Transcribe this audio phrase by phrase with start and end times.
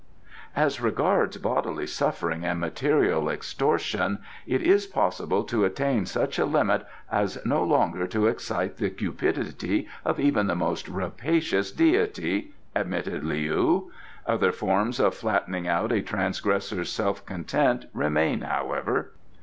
[0.55, 6.87] '""As regards bodily suffering and material extortion, it is possible to attain such a limit
[7.11, 13.91] as no longer to excite the cupidity of even the most rapacious deity," admitted Leou.
[14.25, 19.11] "Other forms of flattening out a transgressor's self content remain however.